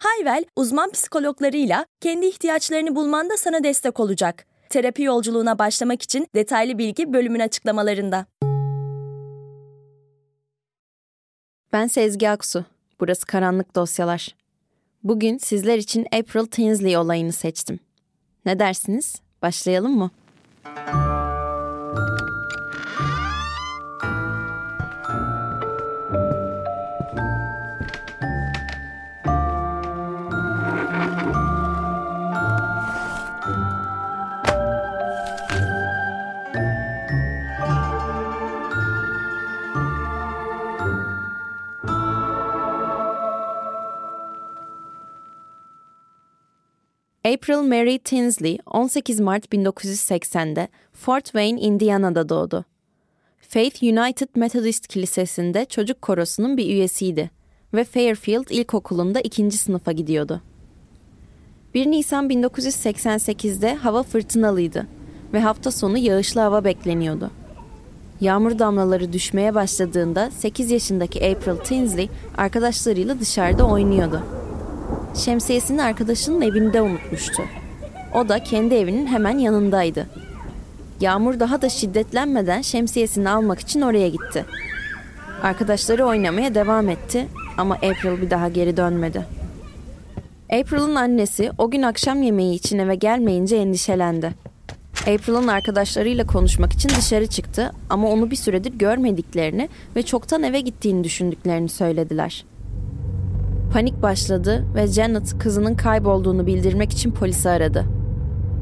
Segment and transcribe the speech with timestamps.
[0.00, 4.46] Hayvel, uzman psikologlarıyla kendi ihtiyaçlarını bulmanda sana destek olacak.
[4.70, 8.26] Terapi yolculuğuna başlamak için detaylı bilgi bölümün açıklamalarında.
[11.72, 12.64] Ben Sezgi Aksu.
[13.00, 14.34] Burası Karanlık Dosyalar.
[15.02, 17.80] Bugün sizler için April Tinsley olayını seçtim.
[18.46, 19.16] Ne dersiniz?
[19.42, 20.10] Başlayalım mı?
[47.34, 52.64] April Mary Tinsley 18 Mart 1980'de Fort Wayne, Indiana'da doğdu.
[53.40, 57.30] Faith United Methodist Kilisesi'nde çocuk korosunun bir üyesiydi
[57.74, 60.40] ve Fairfield İlkokulu'nda ikinci sınıfa gidiyordu.
[61.74, 64.86] 1 Nisan 1988'de hava fırtınalıydı
[65.32, 67.30] ve hafta sonu yağışlı hava bekleniyordu.
[68.20, 74.39] Yağmur damlaları düşmeye başladığında 8 yaşındaki April Tinsley arkadaşlarıyla dışarıda oynuyordu.
[75.14, 77.42] Şemsiyesini arkadaşının evinde unutmuştu.
[78.14, 80.06] O da kendi evinin hemen yanındaydı.
[81.00, 84.44] Yağmur daha da şiddetlenmeden şemsiyesini almak için oraya gitti.
[85.42, 87.26] Arkadaşları oynamaya devam etti
[87.58, 89.26] ama April bir daha geri dönmedi.
[90.52, 94.34] April'ın annesi o gün akşam yemeği için eve gelmeyince endişelendi.
[95.00, 101.04] April'ın arkadaşlarıyla konuşmak için dışarı çıktı ama onu bir süredir görmediklerini ve çoktan eve gittiğini
[101.04, 102.44] düşündüklerini söylediler.
[103.72, 107.84] Panik başladı ve Janet kızının kaybolduğunu bildirmek için polisi aradı.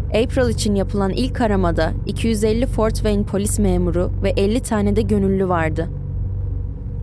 [0.09, 5.49] April için yapılan ilk aramada 250 Fort Wayne polis memuru ve 50 tane de gönüllü
[5.49, 5.89] vardı.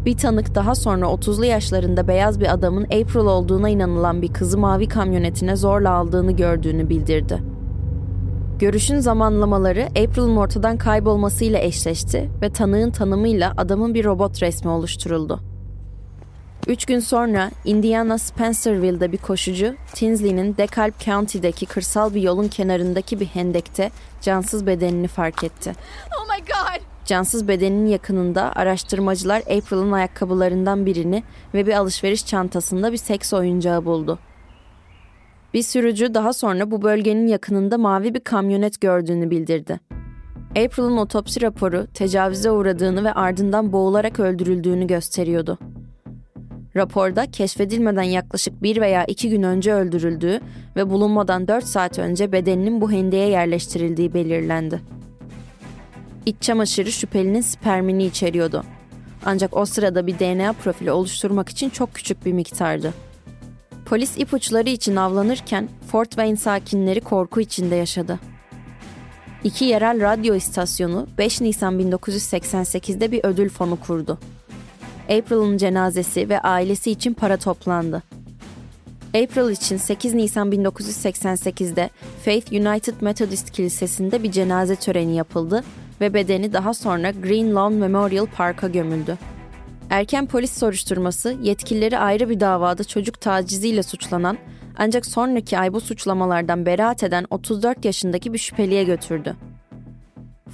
[0.06, 4.88] Bir tanık daha sonra 30'lu yaşlarında beyaz bir adamın April olduğuna inanılan bir kızı mavi
[4.88, 7.44] kamyonetine zorla aldığını gördüğünü bildirdi.
[8.60, 15.55] Görüşün zamanlamaları April'ın ortadan kaybolmasıyla eşleşti ve tanığın tanımıyla adamın bir robot resmi oluşturuldu.
[16.68, 23.26] Üç gün sonra Indiana Spencerville'de bir koşucu Tinsley'nin DeKalb County'deki kırsal bir yolun kenarındaki bir
[23.26, 25.74] hendekte cansız bedenini fark etti.
[26.20, 26.82] Oh my god!
[27.06, 34.20] Cansız bedenin yakınında araştırmacılar April'ın ayakkabılarından birini ve bir alışveriş çantasında bir seks oyuncağı buldu.
[35.54, 39.80] Bir sürücü daha sonra bu bölgenin yakınında mavi bir kamyonet gördüğünü bildirdi.
[40.50, 45.60] April'ın otopsi raporu tecavüze uğradığını ve ardından boğularak öldürüldüğünü gösteriyordu.
[46.76, 50.40] Raporda keşfedilmeden yaklaşık bir veya iki gün önce öldürüldüğü
[50.76, 54.82] ve bulunmadan 4 saat önce bedeninin bu hendeye yerleştirildiği belirlendi.
[56.26, 58.64] İç çamaşırı şüphelinin spermini içeriyordu.
[59.26, 62.94] Ancak o sırada bir DNA profili oluşturmak için çok küçük bir miktardı.
[63.86, 68.20] Polis ipuçları için avlanırken Fort Wayne sakinleri korku içinde yaşadı.
[69.44, 74.20] İki yerel radyo istasyonu 5 Nisan 1988'de bir ödül fonu kurdu.
[75.10, 78.04] April'ın cenazesi ve ailesi için para toplandı.
[79.08, 81.90] April için 8 Nisan 1988'de
[82.26, 85.64] Faith United Methodist Kilisesi'nde bir cenaze töreni yapıldı
[86.02, 89.18] ve bedeni daha sonra Green Lawn Memorial Park'a gömüldü.
[89.90, 94.38] Erken polis soruşturması yetkilileri ayrı bir davada çocuk taciziyle suçlanan
[94.78, 99.36] ancak sonraki ay bu suçlamalardan beraat eden 34 yaşındaki bir şüpheliye götürdü.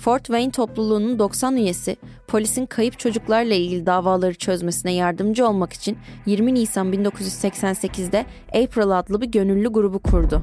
[0.02, 1.96] Fort Wayne topluluğunun 90 üyesi
[2.28, 9.32] polisin kayıp çocuklarla ilgili davaları çözmesine yardımcı olmak için 20 Nisan 1988'de April adlı bir
[9.32, 10.42] gönüllü grubu kurdu.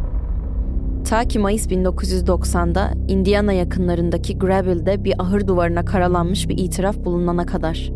[1.08, 7.92] Ta ki Mayıs 1990'da Indiana yakınlarındaki Gravel'de bir ahır duvarına karalanmış bir itiraf bulunana kadar.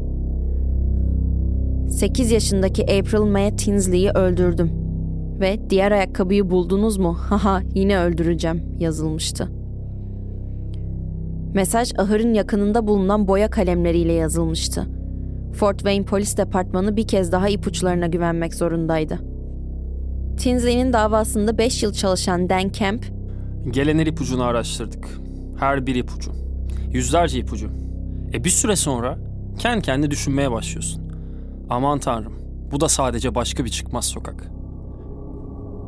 [1.91, 4.71] 8 yaşındaki April Mae Tinsley'i öldürdüm
[5.41, 7.13] ve diğer ayakkabıyı buldunuz mu?
[7.19, 9.62] Haha yine öldüreceğim yazılmıştı.
[11.55, 14.87] Mesaj ahırın yakınında bulunan boya kalemleriyle yazılmıştı.
[15.55, 19.19] Fort Wayne Polis Departmanı bir kez daha ipuçlarına güvenmek zorundaydı.
[20.39, 23.05] Tinsley'nin davasında 5 yıl çalışan Dan Kemp,
[23.71, 25.09] Gelen her ipucunu araştırdık.
[25.59, 26.33] Her bir ipucu.
[26.93, 27.71] Yüzlerce ipucu.
[28.35, 29.19] E bir süre sonra
[29.59, 31.03] kendi kendi düşünmeye başlıyorsun.
[31.71, 32.33] Aman tanrım,
[32.73, 34.51] bu da sadece başka bir çıkmaz sokak.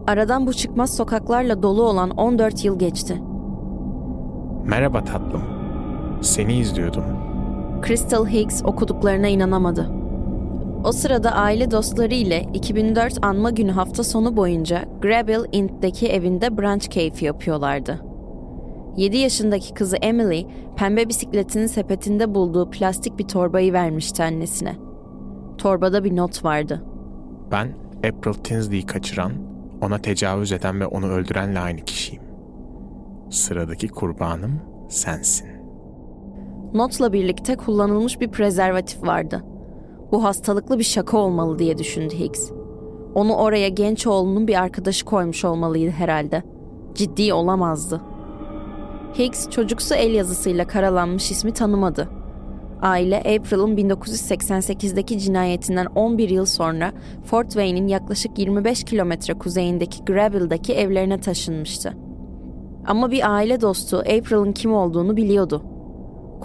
[0.07, 3.23] aradan bu çıkmaz sokaklarla dolu olan 14 yıl geçti.
[4.65, 5.43] Merhaba tatlım.
[6.25, 7.05] Seni izliyordum.
[7.87, 9.91] Crystal Higgs okuduklarına inanamadı.
[10.85, 16.89] O sırada aile dostları ile 2004 anma günü hafta sonu boyunca Grable Int'deki evinde brunch
[16.89, 18.01] keyfi yapıyorlardı.
[18.97, 24.77] 7 yaşındaki kızı Emily, pembe bisikletinin sepetinde bulduğu plastik bir torbayı vermişti annesine.
[25.59, 26.85] Torbada bir not vardı.
[27.53, 29.33] Ben April Tinsley'i kaçıran,
[29.83, 32.23] ona tecavüz eden ve onu öldürenle aynı kişiyim.
[33.31, 35.54] Sıradaki kurbanım sensin.
[36.75, 39.45] Notla birlikte kullanılmış bir prezervatif vardı.
[40.13, 42.51] Bu hastalıklı bir şaka olmalı diye düşündü Higgs.
[43.15, 46.43] Onu oraya genç oğlunun bir arkadaşı koymuş olmalıydı herhalde.
[46.95, 48.01] Ciddi olamazdı.
[49.19, 52.09] Higgs çocuksu el yazısıyla karalanmış ismi tanımadı.
[52.83, 56.93] Aile April'ın 1988'deki cinayetinden 11 yıl sonra
[57.25, 61.97] Fort Wayne'in yaklaşık 25 kilometre kuzeyindeki Gravel'daki evlerine taşınmıştı.
[62.87, 65.74] Ama bir aile dostu April'ın kim olduğunu biliyordu.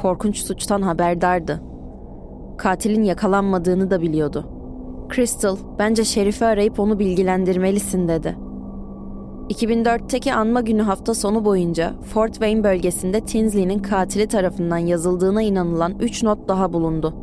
[0.01, 1.62] Korkunç suçtan haberdardı.
[2.57, 4.46] Katilin yakalanmadığını da biliyordu.
[5.16, 8.38] Crystal, bence Şerif'i arayıp onu bilgilendirmelisin dedi.
[9.50, 16.24] 2004'teki anma günü hafta sonu boyunca Fort Wayne bölgesinde Tinsley'nin katili tarafından yazıldığına inanılan 3
[16.24, 17.13] not daha bulundu.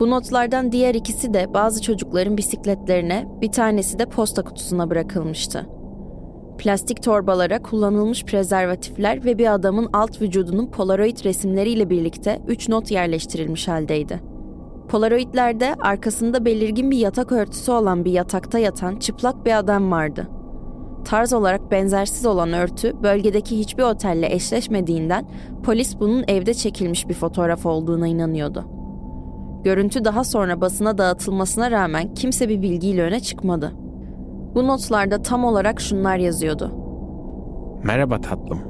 [0.00, 5.66] Bu notlardan diğer ikisi de bazı çocukların bisikletlerine, bir tanesi de posta kutusuna bırakılmıştı.
[6.66, 13.68] Plastik torbalara kullanılmış prezervatifler ve bir adamın alt vücudunun polaroid resimleriyle birlikte 3 not yerleştirilmiş
[13.68, 14.20] haldeydi.
[14.88, 20.28] Polaroidlerde arkasında belirgin bir yatak örtüsü olan bir yatakta yatan çıplak bir adam vardı.
[21.04, 25.28] Tarz olarak benzersiz olan örtü bölgedeki hiçbir otelle eşleşmediğinden
[25.64, 28.64] polis bunun evde çekilmiş bir fotoğraf olduğuna inanıyordu.
[29.64, 33.85] Görüntü daha sonra basına dağıtılmasına rağmen kimse bir bilgiyle öne çıkmadı.
[34.56, 36.72] Bu notlarda tam olarak şunlar yazıyordu.
[37.82, 38.60] Merhaba tatlım.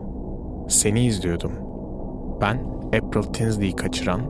[0.69, 1.53] Seni izliyordum.
[2.41, 4.21] Ben April Tinsley'i kaçıran,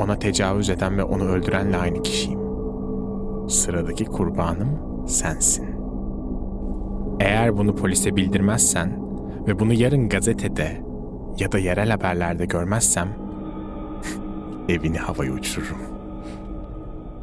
[0.00, 2.40] ona tecavüz eden ve onu öldürenle aynı kişiyim.
[3.48, 4.68] Sıradaki kurbanım
[5.06, 5.66] sensin.
[7.20, 8.98] Eğer bunu polise bildirmezsen
[9.46, 10.84] ve bunu yarın gazetede
[11.38, 13.08] ya da yerel haberlerde görmezsem
[14.68, 15.93] evini havaya uçururum.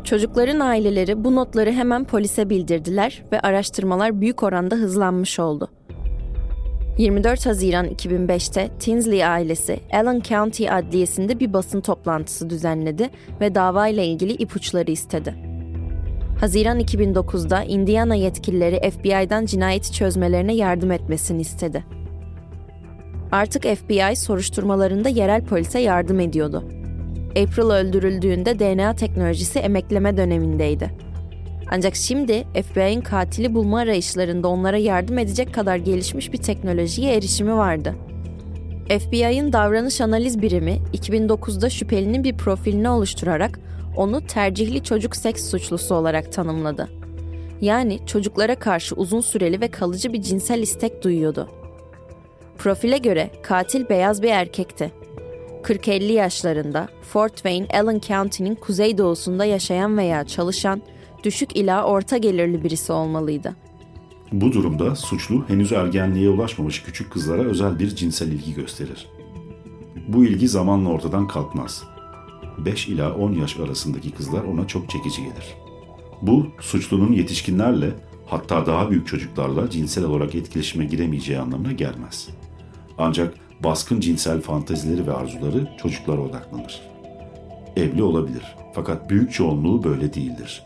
[0.04, 5.70] Çocukların aileleri bu notları hemen polise bildirdiler ve araştırmalar büyük oranda hızlanmış oldu.
[6.98, 13.10] 24 Haziran 2005'te Tinsley ailesi Allen County Adliyesi'nde bir basın toplantısı düzenledi
[13.42, 15.36] ve davayla ilgili ipuçları istedi.
[16.40, 21.84] Haziran 2009'da Indiana yetkilileri FBI'dan cinayeti çözmelerine yardım etmesini istedi.
[23.32, 26.81] Artık FBI soruşturmalarında yerel polise yardım ediyordu.
[27.32, 30.92] April öldürüldüğünde DNA teknolojisi emekleme dönemindeydi.
[31.70, 37.96] Ancak şimdi FBI'nin katili bulma arayışlarında onlara yardım edecek kadar gelişmiş bir teknolojiye erişimi vardı.
[38.90, 43.60] FBI'ın davranış analiz birimi 2009'da şüphelinin bir profilini oluşturarak
[43.98, 46.90] onu tercihli çocuk seks suçlusu olarak tanımladı.
[47.62, 51.50] Yani çocuklara karşı uzun süreli ve kalıcı bir cinsel istek duyuyordu.
[52.58, 55.01] Profile göre katil beyaz bir erkekti
[55.72, 60.82] 40-50 yaşlarında Fort Wayne, Allen County'nin kuzeydoğusunda yaşayan veya çalışan,
[61.24, 63.56] düşük ila orta gelirli birisi olmalıydı.
[64.32, 69.08] Bu durumda suçlu henüz ergenliğe ulaşmamış küçük kızlara özel bir cinsel ilgi gösterir.
[70.08, 71.84] Bu ilgi zamanla ortadan kalkmaz.
[72.58, 75.56] 5 ila 10 yaş arasındaki kızlar ona çok çekici gelir.
[76.22, 77.92] Bu suçlunun yetişkinlerle
[78.26, 82.30] hatta daha büyük çocuklarla cinsel olarak etkileşime giremeyeceği anlamına gelmez.
[82.98, 86.82] Ancak baskın cinsel fantezileri ve arzuları çocuklara odaklanır.
[87.76, 90.64] Evli olabilir fakat büyük çoğunluğu böyle değildir.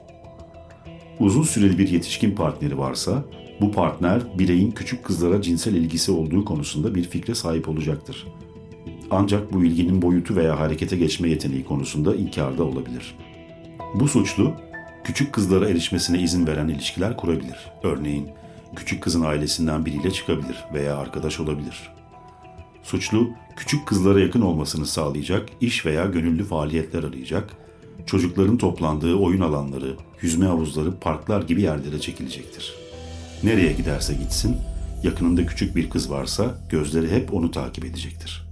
[1.19, 3.23] Uzun süreli bir yetişkin partneri varsa
[3.61, 8.27] bu partner bireyin küçük kızlara cinsel ilgisi olduğu konusunda bir fikre sahip olacaktır.
[9.11, 13.15] Ancak bu ilginin boyutu veya harekete geçme yeteneği konusunda inkarda olabilir.
[13.93, 14.53] Bu suçlu
[15.03, 17.71] küçük kızlara erişmesine izin veren ilişkiler kurabilir.
[17.83, 18.29] Örneğin
[18.75, 21.94] küçük kızın ailesinden biriyle çıkabilir veya arkadaş olabilir.
[22.85, 27.49] Suçlu, küçük kızlara yakın olmasını sağlayacak iş veya gönüllü faaliyetler arayacak,
[28.05, 32.75] çocukların toplandığı oyun alanları, yüzme havuzları, parklar gibi yerlere çekilecektir.
[33.43, 34.57] Nereye giderse gitsin,
[35.03, 38.45] yakınında küçük bir kız varsa gözleri hep onu takip edecektir.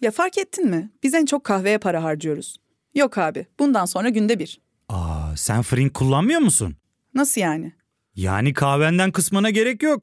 [0.00, 0.90] Ya fark ettin mi?
[1.02, 2.56] Biz en çok kahveye para harcıyoruz.
[2.94, 4.60] Yok abi, bundan sonra günde bir.
[4.88, 6.76] Aa, sen Frink kullanmıyor musun?
[7.14, 7.72] Nasıl yani?
[8.14, 10.02] Yani kahvenden kısmına gerek yok.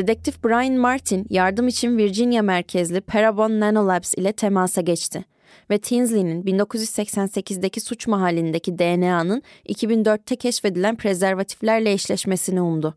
[0.00, 5.24] Dedektif Brian Martin yardım için Virginia merkezli Parabon Nanolabs ile temasa geçti
[5.70, 12.96] ve Tinsley'nin 1988'deki suç mahallindeki DNA'nın 2004'te keşfedilen prezervatiflerle eşleşmesini umdu.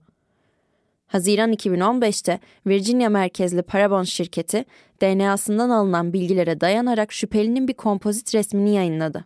[1.07, 4.65] Haziran 2015'te Virginia merkezli Parabon şirketi
[5.01, 9.25] DNA'sından alınan bilgilere dayanarak şüphelinin bir kompozit resmini yayınladı.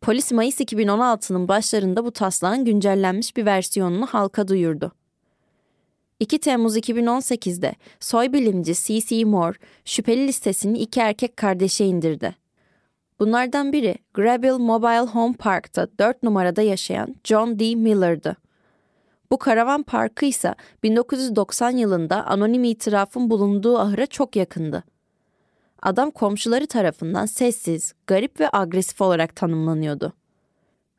[0.00, 4.92] Polis Mayıs 2016'nın başlarında bu taslağın güncellenmiş bir versiyonunu halka duyurdu.
[6.24, 9.24] 2 Temmuz 2018'de soy bilimci C.C.
[9.24, 12.34] Moore şüpheli listesini iki erkek kardeşe indirdi.
[13.20, 17.74] Bunlardan biri Grabil Mobile Home Park'ta 4 numarada yaşayan John D.
[17.74, 18.36] Miller'dı.
[19.30, 24.84] Bu karavan parkı ise 1990 yılında anonim itirafın bulunduğu ahıra çok yakındı.
[25.82, 30.12] Adam komşuları tarafından sessiz, garip ve agresif olarak tanımlanıyordu.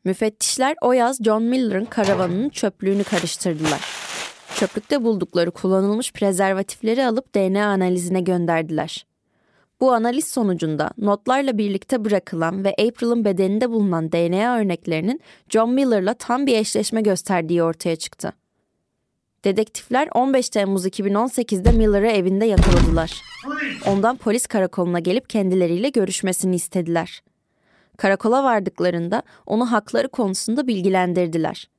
[0.03, 3.95] Müfettişler o yaz John Miller'ın karavanının çöplüğünü karıştırdılar.
[4.56, 9.06] Çöplükte buldukları kullanılmış prezervatifleri alıp DNA analizine gönderdiler.
[9.82, 16.46] Bu analiz sonucunda notlarla birlikte bırakılan ve April'ın bedeninde bulunan DNA örneklerinin John Miller'la tam
[16.46, 18.34] bir eşleşme gösterdiği ortaya çıktı.
[19.44, 23.22] Dedektifler 15 Temmuz 2018'de Miller'ı evinde yakaladılar.
[23.88, 27.24] Ondan polis karakoluna gelip kendileriyle görüşmesini istediler.
[27.98, 31.75] Karakola vardıklarında onu hakları konusunda bilgilendirdiler.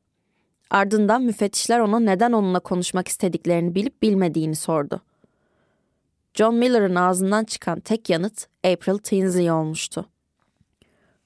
[0.70, 5.00] Ardından müfettişler ona neden onunla konuşmak istediklerini bilip bilmediğini sordu.
[6.34, 10.06] John Miller'ın ağzından çıkan tek yanıt April Tinsley olmuştu.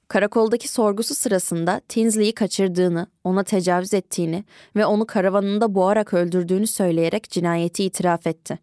[0.07, 4.43] Karakoldaki sorgusu sırasında Tinsley'i kaçırdığını, ona tecavüz ettiğini
[4.75, 8.59] ve onu karavanında boğarak öldürdüğünü söyleyerek cinayeti itiraf etti.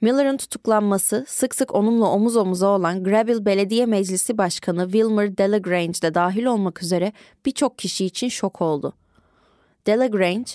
[0.00, 6.14] Miller'ın tutuklanması sık sık onunla omuz omuza olan Grabil Belediye Meclisi Başkanı Wilmer Delagrange de
[6.14, 7.12] dahil olmak üzere
[7.46, 8.92] birçok kişi için şok oldu.
[9.86, 10.52] Delagrange,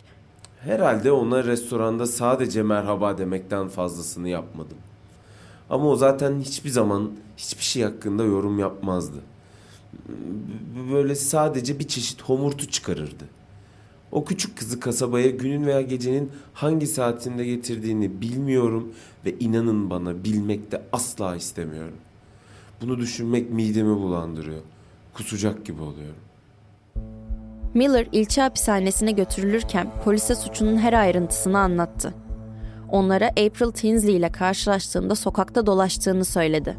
[0.60, 4.78] Herhalde ona restoranda sadece merhaba demekten fazlasını yapmadım.
[5.70, 9.18] Ama o zaten hiçbir zaman hiçbir şey hakkında yorum yapmazdı.
[10.92, 13.24] Böyle sadece bir çeşit homurtu çıkarırdı.
[14.12, 18.94] O küçük kızı kasabaya günün veya gecenin hangi saatinde getirdiğini bilmiyorum
[19.26, 21.98] ve inanın bana bilmekte asla istemiyorum.
[22.82, 24.62] Bunu düşünmek midemi bulandırıyor.
[25.14, 26.27] Kusacak gibi oluyorum.
[27.78, 32.14] Miller ilçe hapishanesine götürülürken polise suçunun her ayrıntısını anlattı.
[32.92, 36.78] Onlara April Tinsley ile karşılaştığında sokakta dolaştığını söyledi.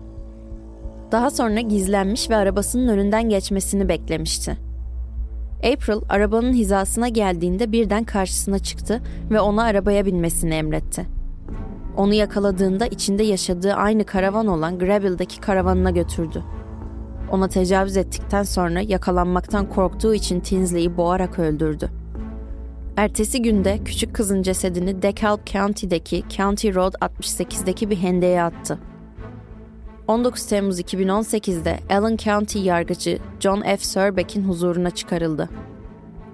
[1.13, 4.57] Daha sonra gizlenmiş ve arabasının önünden geçmesini beklemişti.
[5.59, 11.07] April arabanın hizasına geldiğinde birden karşısına çıktı ve ona arabaya binmesini emretti.
[11.97, 16.45] Onu yakaladığında içinde yaşadığı aynı karavan olan Gravel'daki karavanına götürdü.
[17.33, 21.91] Ona tecavüz ettikten sonra yakalanmaktan korktuğu için Tinsley'i boğarak öldürdü.
[22.97, 28.79] Ertesi günde küçük kızın cesedini DeKalb County'deki County Road 68'deki bir hendeye attı.
[30.09, 33.79] 19 Temmuz 2018'de Allen County yargıcı John F.
[33.79, 35.49] Surbeck'in huzuruna çıkarıldı.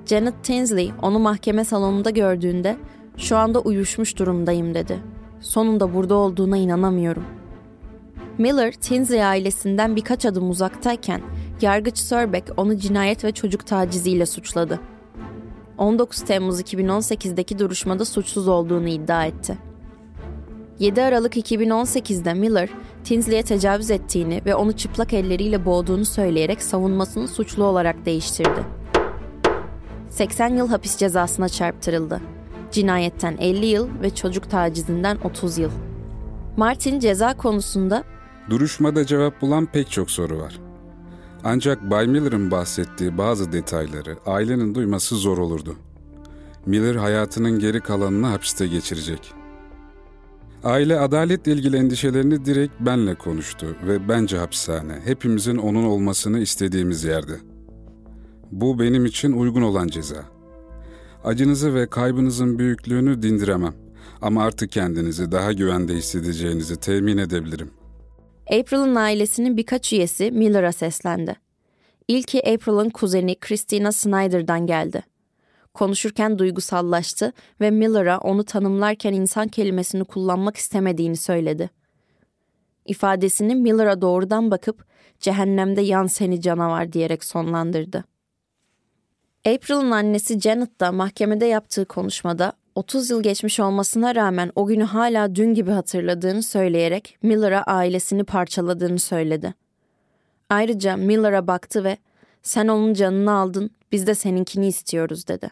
[0.07, 2.77] Janet Tinsley onu mahkeme salonunda gördüğünde
[3.17, 4.99] "Şu anda uyuşmuş durumdayım." dedi.
[5.41, 7.25] "Sonunda burada olduğuna inanamıyorum."
[8.39, 11.21] Miller, Tinsley ailesinden birkaç adım uzaktayken
[11.61, 14.81] yargıç Surbeck onu cinayet ve çocuk taciziyle suçladı.
[15.79, 19.59] 19 Temmuz 2018'deki duruşmada suçsuz olduğunu iddia etti.
[20.79, 22.69] 7 Aralık 2018'de Miller,
[23.05, 28.65] Tinsley'e tecavüz ettiğini ve onu çıplak elleriyle boğduğunu söyleyerek savunmasını suçlu olarak değiştirdi.
[30.11, 32.21] 80 yıl hapis cezasına çarptırıldı.
[32.73, 35.71] Cinayetten 50 yıl ve çocuk tacizinden 30 yıl.
[36.57, 38.05] Martin ceza konusunda
[38.51, 40.61] Duruşmada cevap bulan pek çok soru var.
[41.45, 45.77] Ancak Bay Miller'ın bahsettiği bazı detayları ailenin duyması zor olurdu.
[46.67, 49.33] Miller hayatının geri kalanını hapiste geçirecek.
[50.65, 57.41] Aile adaletle ilgili endişelerini direkt benle konuştu ve bence hapishane hepimizin onun olmasını istediğimiz yerde.
[58.53, 60.25] Bu benim için uygun olan ceza.
[61.25, 63.75] Acınızı ve kaybınızın büyüklüğünü dindiremem
[64.23, 67.84] ama artık kendinizi daha güvende hissedeceğinizi temin edebilirim.''
[68.51, 71.37] April'ın ailesinin birkaç üyesi Miller'a seslendi.
[72.09, 75.03] İlki April'ın kuzeni Christina Snyder'dan geldi.
[75.75, 81.71] Konuşurken duygusallaştı ve Miller'a onu tanımlarken insan kelimesini kullanmak istemediğini söyledi.
[82.87, 84.87] İfadesini Miller'a doğrudan bakıp
[85.21, 88.05] cehennemde yan seni canavar diyerek sonlandırdı.
[89.47, 95.35] April'ın annesi Janet da mahkemede yaptığı konuşmada 30 yıl geçmiş olmasına rağmen o günü hala
[95.35, 99.55] dün gibi hatırladığını söyleyerek Miller'a ailesini parçaladığını söyledi.
[100.51, 101.97] Ayrıca Miller'a baktı ve
[102.43, 105.51] sen onun canını aldın, biz de seninkini istiyoruz dedi.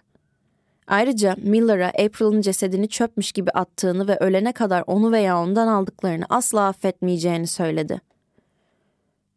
[0.87, 6.67] Ayrıca Miller'a April'ın cesedini çöpmüş gibi attığını ve ölene kadar onu veya ondan aldıklarını asla
[6.67, 8.01] affetmeyeceğini söyledi.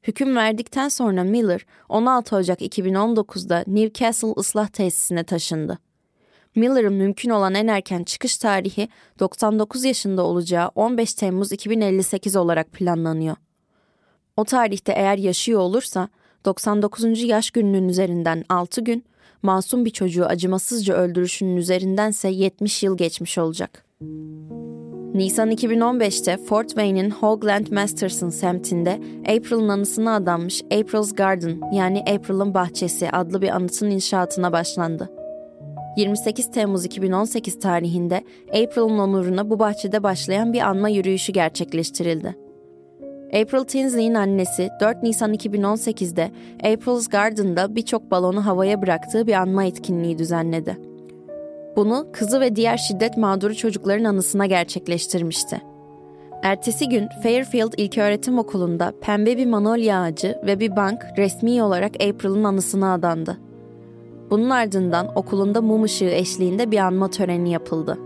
[0.04, 5.80] Hüküm verdikten sonra Miller 16 Ocak 2019'da Newcastle ıslah tesisine taşındı.
[6.56, 13.36] Miller'ın mümkün olan en erken çıkış tarihi 99 yaşında olacağı 15 Temmuz 2058 olarak planlanıyor.
[14.38, 16.10] O tarihte eğer yaşıyor olursa
[16.46, 17.24] 99.
[17.24, 19.06] yaş gününün üzerinden 6 gün,
[19.42, 23.86] masum bir çocuğu acımasızca öldürüşünün üzerindense 70 yıl geçmiş olacak.
[25.16, 33.10] Nisan 2015'te Fort Wayne'in Hoagland Masterson semtinde April'ın anısına adanmış April's Garden yani April'ın Bahçesi
[33.10, 35.15] adlı bir anıtın inşaatına başlandı.
[35.98, 42.46] 28 Temmuz 2018 tarihinde April'ın onuruna bu bahçede başlayan bir anma yürüyüşü gerçekleştirildi.
[43.26, 46.32] April Tinsley'in annesi 4 Nisan 2018'de
[46.74, 50.78] April's Garden'da birçok balonu havaya bıraktığı bir anma etkinliği düzenledi.
[51.76, 55.62] Bunu kızı ve diğer şiddet mağduru çocukların anısına gerçekleştirmişti.
[56.44, 62.44] Ertesi gün Fairfield İlköğretim Okulu'nda pembe bir manolya ağacı ve bir bank resmi olarak April'ın
[62.44, 63.38] anısına adandı.
[64.30, 67.98] Bunun ardından okulunda mum ışığı eşliğinde bir anma töreni yapıldı.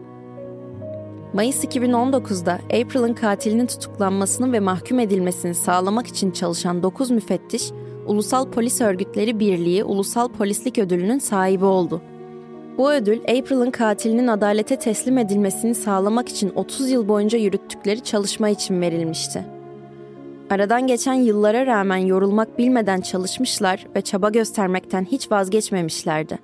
[1.34, 7.72] Mayıs 2019'da April'ın katilinin tutuklanmasını ve mahkum edilmesini sağlamak için çalışan 9 müfettiş,
[8.08, 12.02] Ulusal Polis Örgütleri Birliği Ulusal Polislik Ödülü'nün sahibi oldu.
[12.78, 18.82] Bu ödül April'ın katilinin adalete teslim edilmesini sağlamak için 30 yıl boyunca yürüttükleri çalışma için
[18.82, 19.59] verilmişti.
[20.50, 26.40] Aradan geçen yıllara rağmen yorulmak bilmeden çalışmışlar ve çaba göstermekten hiç vazgeçmemişlerdi.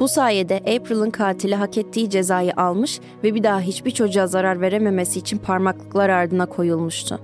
[0.00, 5.18] Bu sayede April'ın katili hak ettiği cezayı almış ve bir daha hiçbir çocuğa zarar verememesi
[5.18, 7.20] için parmaklıklar ardına koyulmuştu.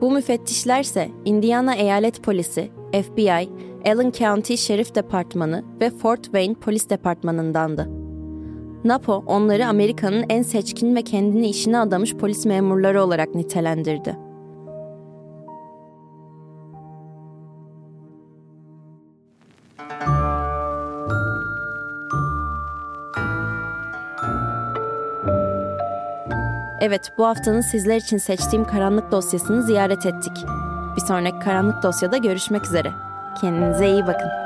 [0.00, 3.48] Bu müfettişlerse Indiana Eyalet Polisi, FBI,
[3.86, 7.88] Allen County Şerif Departmanı ve Fort Wayne Polis Departmanı'ndandı.
[8.84, 14.25] NAPO onları Amerika'nın en seçkin ve kendini işine adamış polis memurları olarak nitelendirdi.
[26.80, 30.44] Evet, bu haftanın sizler için seçtiğim karanlık dosyasını ziyaret ettik.
[30.96, 32.92] Bir sonraki karanlık dosyada görüşmek üzere.
[33.40, 34.45] Kendinize iyi bakın.